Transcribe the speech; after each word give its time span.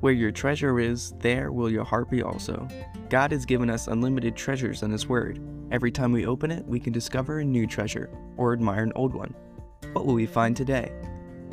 Where 0.00 0.14
your 0.14 0.32
treasure 0.32 0.80
is, 0.80 1.12
there 1.18 1.52
will 1.52 1.68
your 1.70 1.84
heart 1.84 2.08
be 2.08 2.22
also. 2.22 2.66
God 3.10 3.32
has 3.32 3.44
given 3.44 3.68
us 3.68 3.86
unlimited 3.86 4.34
treasures 4.34 4.82
in 4.82 4.90
His 4.90 5.06
Word. 5.06 5.38
Every 5.70 5.92
time 5.92 6.10
we 6.10 6.24
open 6.24 6.50
it, 6.50 6.64
we 6.66 6.80
can 6.80 6.94
discover 6.94 7.40
a 7.40 7.44
new 7.44 7.66
treasure 7.66 8.08
or 8.38 8.54
admire 8.54 8.82
an 8.82 8.94
old 8.96 9.12
one. 9.12 9.34
What 9.92 10.06
will 10.06 10.14
we 10.14 10.24
find 10.24 10.56
today? 10.56 10.90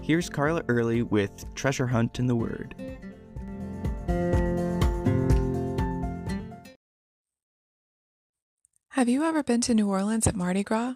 Here's 0.00 0.30
Carla 0.30 0.62
Early 0.68 1.02
with 1.02 1.44
Treasure 1.56 1.88
Hunt 1.88 2.20
in 2.20 2.28
the 2.28 2.36
Word. 2.36 2.76
Have 8.90 9.08
you 9.08 9.24
ever 9.24 9.42
been 9.42 9.60
to 9.62 9.74
New 9.74 9.88
Orleans 9.88 10.28
at 10.28 10.36
Mardi 10.36 10.62
Gras? 10.62 10.94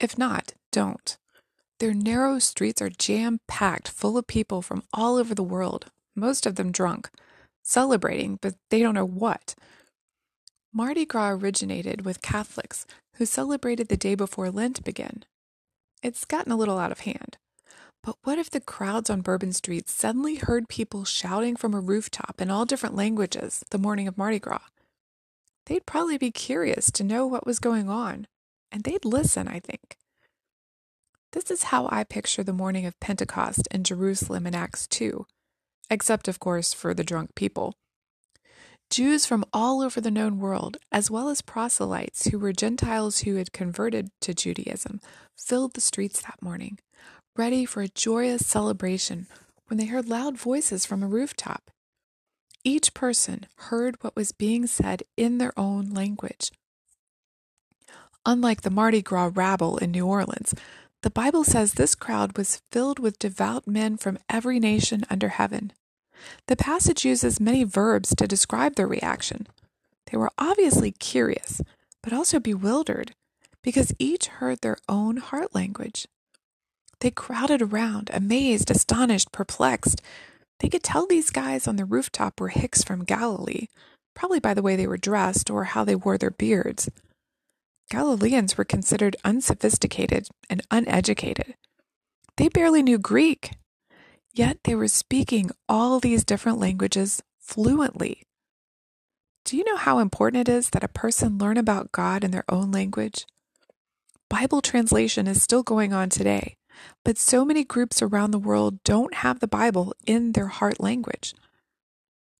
If 0.00 0.18
not, 0.18 0.54
don't. 0.72 1.16
Their 1.78 1.94
narrow 1.94 2.40
streets 2.40 2.82
are 2.82 2.90
jam 2.90 3.38
packed 3.46 3.88
full 3.88 4.18
of 4.18 4.26
people 4.26 4.62
from 4.62 4.82
all 4.92 5.16
over 5.16 5.34
the 5.34 5.44
world, 5.44 5.86
most 6.14 6.46
of 6.46 6.56
them 6.56 6.72
drunk, 6.72 7.10
celebrating, 7.62 8.38
but 8.40 8.54
they 8.70 8.80
don't 8.80 8.94
know 8.94 9.04
what. 9.04 9.54
Mardi 10.72 11.04
Gras 11.04 11.30
originated 11.30 12.04
with 12.04 12.22
Catholics 12.22 12.86
who 13.16 13.26
celebrated 13.26 13.88
the 13.88 13.96
day 13.96 14.14
before 14.14 14.50
Lent 14.50 14.84
began. 14.84 15.24
It's 16.02 16.24
gotten 16.24 16.52
a 16.52 16.56
little 16.56 16.78
out 16.78 16.92
of 16.92 17.00
hand. 17.00 17.36
But 18.02 18.16
what 18.24 18.38
if 18.38 18.50
the 18.50 18.60
crowds 18.60 19.10
on 19.10 19.20
Bourbon 19.20 19.52
Street 19.52 19.88
suddenly 19.88 20.36
heard 20.36 20.68
people 20.68 21.04
shouting 21.04 21.54
from 21.54 21.72
a 21.72 21.80
rooftop 21.80 22.40
in 22.40 22.50
all 22.50 22.64
different 22.64 22.96
languages 22.96 23.64
the 23.70 23.78
morning 23.78 24.08
of 24.08 24.18
Mardi 24.18 24.40
Gras? 24.40 24.62
they'd 25.66 25.86
probably 25.86 26.18
be 26.18 26.30
curious 26.30 26.90
to 26.90 27.04
know 27.04 27.26
what 27.26 27.46
was 27.46 27.58
going 27.58 27.88
on, 27.88 28.26
and 28.70 28.84
they'd 28.84 29.04
listen, 29.04 29.48
I 29.48 29.60
think. 29.60 29.96
This 31.32 31.50
is 31.50 31.64
how 31.64 31.88
I 31.90 32.04
picture 32.04 32.42
the 32.42 32.52
morning 32.52 32.84
of 32.84 32.98
Pentecost 33.00 33.66
in 33.70 33.84
Jerusalem 33.84 34.46
in 34.46 34.54
Acts 34.54 34.86
2, 34.88 35.26
except, 35.92 36.26
of 36.26 36.40
course, 36.40 36.72
for 36.72 36.94
the 36.94 37.04
drunk 37.04 37.34
people. 37.34 37.74
Jews 38.90 39.26
from 39.26 39.44
all 39.52 39.82
over 39.82 40.00
the 40.00 40.10
known 40.10 40.38
world, 40.38 40.78
as 40.90 41.10
well 41.10 41.28
as 41.28 41.42
proselytes 41.42 42.28
who 42.28 42.38
were 42.38 42.52
Gentiles 42.52 43.20
who 43.20 43.36
had 43.36 43.52
converted 43.52 44.08
to 44.22 44.34
Judaism, 44.34 45.00
filled 45.36 45.74
the 45.74 45.80
streets 45.82 46.22
that 46.22 46.42
morning, 46.42 46.78
ready 47.36 47.66
for 47.66 47.82
a 47.82 47.88
joyous 47.88 48.46
celebration 48.46 49.26
when 49.66 49.78
they 49.78 49.86
heard 49.86 50.08
loud 50.08 50.38
voices 50.38 50.86
from 50.86 51.02
a 51.02 51.06
rooftop. 51.06 51.70
Each 52.64 52.94
person 52.94 53.46
heard 53.56 53.96
what 54.00 54.16
was 54.16 54.32
being 54.32 54.66
said 54.66 55.02
in 55.16 55.38
their 55.38 55.52
own 55.58 55.90
language. 55.90 56.52
Unlike 58.24 58.62
the 58.62 58.70
Mardi 58.70 59.02
Gras 59.02 59.30
rabble 59.34 59.76
in 59.78 59.90
New 59.90 60.06
Orleans, 60.06 60.54
the 61.02 61.10
Bible 61.10 61.42
says 61.42 61.72
this 61.72 61.96
crowd 61.96 62.38
was 62.38 62.62
filled 62.70 63.00
with 63.00 63.18
devout 63.18 63.66
men 63.66 63.96
from 63.96 64.18
every 64.28 64.60
nation 64.60 65.04
under 65.10 65.28
heaven. 65.28 65.72
The 66.46 66.56
passage 66.56 67.04
uses 67.04 67.40
many 67.40 67.64
verbs 67.64 68.14
to 68.16 68.28
describe 68.28 68.74
their 68.74 68.86
reaction. 68.86 69.46
They 70.10 70.18
were 70.18 70.32
obviously 70.38 70.92
curious, 70.92 71.60
but 72.02 72.12
also 72.12 72.38
bewildered, 72.40 73.14
because 73.62 73.94
each 73.98 74.26
heard 74.26 74.60
their 74.60 74.76
own 74.88 75.18
heart 75.18 75.54
language. 75.54 76.06
They 77.00 77.10
crowded 77.10 77.62
around, 77.62 78.10
amazed, 78.12 78.70
astonished, 78.70 79.32
perplexed, 79.32 80.00
they 80.62 80.68
could 80.68 80.84
tell 80.84 81.06
these 81.06 81.30
guys 81.30 81.66
on 81.66 81.74
the 81.74 81.84
rooftop 81.84 82.40
were 82.40 82.48
Hicks 82.48 82.84
from 82.84 83.04
Galilee, 83.04 83.66
probably 84.14 84.38
by 84.38 84.54
the 84.54 84.62
way 84.62 84.76
they 84.76 84.86
were 84.86 84.96
dressed 84.96 85.50
or 85.50 85.64
how 85.64 85.84
they 85.84 85.96
wore 85.96 86.16
their 86.16 86.30
beards. 86.30 86.88
Galileans 87.90 88.56
were 88.56 88.64
considered 88.64 89.16
unsophisticated 89.24 90.28
and 90.48 90.62
uneducated. 90.70 91.56
They 92.36 92.48
barely 92.48 92.80
knew 92.80 92.96
Greek, 92.96 93.50
yet 94.32 94.58
they 94.64 94.74
were 94.74 94.88
speaking 94.88 95.50
all 95.68 96.00
these 96.00 96.24
different 96.24 96.58
languages 96.58 97.22
fluently. 97.38 98.22
Do 99.44 99.56
you 99.56 99.64
know 99.64 99.76
how 99.76 99.98
important 99.98 100.48
it 100.48 100.52
is 100.52 100.70
that 100.70 100.84
a 100.84 100.88
person 100.88 101.38
learn 101.38 101.56
about 101.56 101.92
God 101.92 102.22
in 102.24 102.30
their 102.30 102.44
own 102.48 102.70
language? 102.70 103.26
Bible 104.30 104.62
translation 104.62 105.26
is 105.26 105.42
still 105.42 105.62
going 105.62 105.92
on 105.92 106.08
today, 106.08 106.56
but 107.04 107.18
so 107.18 107.44
many 107.44 107.64
groups 107.64 108.00
around 108.00 108.30
the 108.30 108.38
world 108.38 108.82
don't 108.84 109.14
have 109.14 109.40
the 109.40 109.48
Bible 109.48 109.92
in 110.06 110.32
their 110.32 110.46
heart 110.46 110.80
language. 110.80 111.34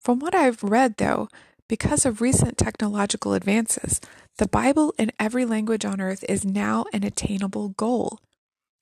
From 0.00 0.18
what 0.18 0.34
I've 0.34 0.62
read, 0.62 0.96
though, 0.96 1.28
because 1.68 2.06
of 2.06 2.20
recent 2.20 2.56
technological 2.56 3.34
advances, 3.34 4.00
the 4.38 4.48
Bible 4.48 4.94
in 4.98 5.12
every 5.20 5.44
language 5.44 5.84
on 5.84 6.00
earth 6.00 6.24
is 6.28 6.44
now 6.44 6.86
an 6.92 7.04
attainable 7.04 7.70
goal. 7.70 8.20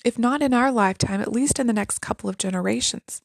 If 0.05 0.19
not 0.19 0.43
in 0.43 0.55
our 0.55 0.73
lifetime, 0.73 1.21
at 1.21 1.33
least 1.33 1.59
in 1.59 1.67
the 1.67 1.73
next 1.73 2.01
couple 2.01 2.31
of 2.31 2.39
generations. 2.39 3.23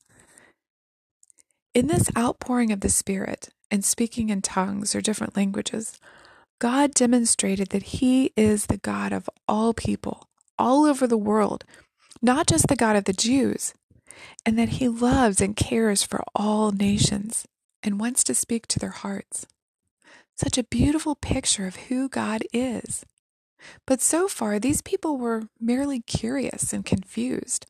In 1.74 1.88
this 1.88 2.10
outpouring 2.18 2.72
of 2.72 2.82
the 2.82 2.90
Spirit 2.90 3.50
and 3.72 3.84
speaking 3.84 4.30
in 4.30 4.42
tongues 4.42 4.96
or 4.96 5.02
different 5.02 5.36
languages, 5.36 6.00
God 6.60 6.94
demonstrated 6.94 7.70
that 7.70 7.84
He 7.84 8.32
is 8.38 8.68
the 8.68 8.78
God 8.78 9.12
of 9.12 9.30
all 9.48 9.74
people, 9.74 10.28
all 10.58 10.86
over 10.86 11.08
the 11.08 11.18
world, 11.18 11.64
not 12.22 12.48
just 12.48 12.68
the 12.68 12.76
God 12.76 12.96
of 12.96 13.06
the 13.06 13.14
Jews, 13.14 13.74
and 14.46 14.58
that 14.58 14.70
he 14.70 14.88
loves 14.88 15.42
and 15.42 15.56
cares 15.56 16.04
for 16.04 16.24
all 16.34 16.72
nations 16.72 17.46
and 17.84 18.00
wants 18.00 18.24
to 18.26 18.34
speak 18.34 18.68
to 18.68 18.80
their 18.80 18.90
hearts. 18.90 19.46
Such 20.36 20.58
a 20.58 20.64
beautiful 20.64 21.16
picture 21.16 21.68
of 21.68 21.76
who 21.76 22.10
God 22.10 22.44
is. 22.54 23.06
But 23.88 24.02
so 24.02 24.28
far, 24.28 24.60
these 24.60 24.82
people 24.82 25.18
were 25.18 25.44
merely 25.60 26.02
curious 26.02 26.74
and 26.74 26.86
confused. 26.86 27.66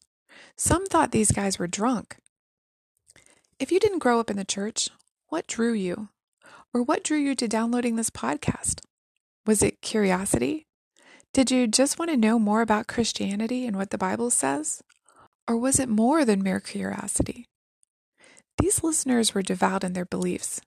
Some 0.57 0.85
thought 0.85 1.11
these 1.11 1.31
guys 1.31 1.59
were 1.59 1.67
drunk. 1.67 2.17
If 3.59 3.71
you 3.71 3.79
didn't 3.79 3.99
grow 3.99 4.19
up 4.19 4.29
in 4.29 4.37
the 4.37 4.45
church, 4.45 4.89
what 5.29 5.47
drew 5.47 5.73
you? 5.73 6.09
Or 6.73 6.83
what 6.83 7.03
drew 7.03 7.17
you 7.17 7.35
to 7.35 7.47
downloading 7.47 7.95
this 7.95 8.09
podcast? 8.09 8.81
Was 9.45 9.61
it 9.61 9.81
curiosity? 9.81 10.65
Did 11.33 11.51
you 11.51 11.67
just 11.67 11.99
want 11.99 12.11
to 12.11 12.17
know 12.17 12.39
more 12.39 12.61
about 12.61 12.87
Christianity 12.87 13.65
and 13.65 13.75
what 13.75 13.89
the 13.91 13.97
Bible 13.97 14.29
says? 14.29 14.81
Or 15.47 15.57
was 15.57 15.79
it 15.79 15.89
more 15.89 16.25
than 16.25 16.41
mere 16.41 16.59
curiosity? 16.59 17.45
These 18.57 18.83
listeners 18.83 19.33
were 19.33 19.41
devout 19.41 19.83
in 19.83 19.93
their 19.93 20.05
beliefs. 20.05 20.61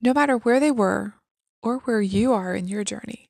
No 0.00 0.14
matter 0.14 0.36
where 0.36 0.60
they 0.60 0.70
were 0.70 1.14
or 1.62 1.78
where 1.80 2.00
you 2.00 2.32
are 2.32 2.54
in 2.54 2.68
your 2.68 2.84
journey, 2.84 3.28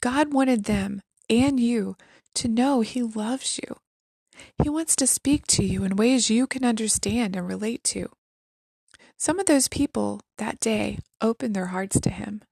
God 0.00 0.32
wanted 0.32 0.64
them 0.64 1.02
and 1.28 1.60
you 1.60 1.96
to 2.34 2.48
know 2.48 2.80
He 2.80 3.02
loves 3.02 3.58
you. 3.62 3.76
He 4.62 4.68
wants 4.68 4.96
to 4.96 5.06
speak 5.06 5.46
to 5.48 5.64
you 5.64 5.84
in 5.84 5.96
ways 5.96 6.30
you 6.30 6.46
can 6.46 6.64
understand 6.64 7.36
and 7.36 7.46
relate 7.46 7.84
to. 7.84 8.10
Some 9.16 9.38
of 9.38 9.46
those 9.46 9.68
people 9.68 10.22
that 10.38 10.60
day 10.60 10.98
opened 11.20 11.54
their 11.54 11.66
hearts 11.66 12.00
to 12.00 12.10
Him. 12.10 12.42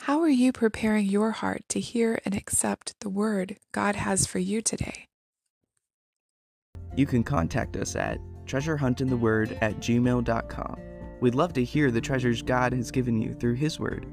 How 0.00 0.20
are 0.20 0.28
you 0.28 0.52
preparing 0.52 1.06
your 1.06 1.30
heart 1.30 1.62
to 1.68 1.80
hear 1.80 2.18
and 2.24 2.34
accept 2.34 2.98
the 3.00 3.08
word 3.08 3.56
God 3.70 3.94
has 3.96 4.26
for 4.26 4.40
you 4.40 4.60
today? 4.60 5.06
You 6.96 7.06
can 7.06 7.22
contact 7.22 7.76
us 7.76 7.96
at 7.96 8.18
treasurehuntintheword 8.44 9.58
at 9.62 9.76
gmail.com. 9.76 10.76
We'd 11.20 11.34
love 11.34 11.52
to 11.52 11.64
hear 11.64 11.90
the 11.90 12.00
treasures 12.00 12.42
God 12.42 12.72
has 12.72 12.90
given 12.90 13.22
you 13.22 13.34
through 13.34 13.54
His 13.54 13.78
Word. 13.78 14.06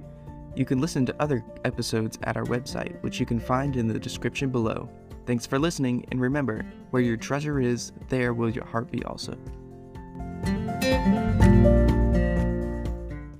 You 0.59 0.65
can 0.65 0.81
listen 0.81 1.05
to 1.05 1.15
other 1.21 1.41
episodes 1.63 2.19
at 2.23 2.35
our 2.35 2.43
website, 2.43 3.01
which 3.01 3.17
you 3.17 3.25
can 3.25 3.39
find 3.39 3.77
in 3.77 3.87
the 3.87 3.97
description 3.97 4.49
below. 4.49 4.89
Thanks 5.25 5.45
for 5.45 5.57
listening, 5.57 6.05
and 6.11 6.19
remember, 6.19 6.65
where 6.89 7.01
your 7.01 7.15
treasure 7.15 7.61
is, 7.61 7.93
there 8.09 8.33
will 8.33 8.49
your 8.49 8.65
heart 8.65 8.91
be 8.91 9.01
also. 9.05 9.37